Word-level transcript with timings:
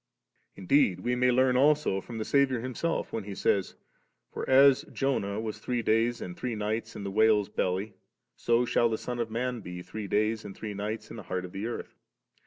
Indeed 0.55 1.01
we 1.01 1.15
may 1.15 1.29
learn 1.29 1.55
also 1.55 2.01
from 2.01 2.17
the 2.17 2.25
Saviour 2.25 2.59
Himself 2.59 3.13
when 3.13 3.23
He 3.23 3.35
says, 3.35 3.75
* 4.03 4.31
For 4.33 4.49
as 4.49 4.81
Jonah 4.91 5.39
was 5.39 5.59
three 5.59 5.83
days 5.83 6.21
and 6.21 6.35
three 6.35 6.55
nights 6.55 6.95
in 6.95 7.03
the 7.03 7.11
whale's 7.11 7.49
belly, 7.49 7.93
so 8.35 8.65
shall 8.65 8.89
the 8.89 8.97
Son 8.97 9.19
of 9.19 9.29
man 9.29 9.59
be 9.59 9.83
three 9.83 10.07
days 10.07 10.43
and 10.43 10.57
three 10.57 10.73
nights 10.73 11.11
in 11.11 11.17
the 11.17 11.21
heart 11.29 11.45
of 11.45 11.51
the 11.51 11.67
earth».' 11.67 11.93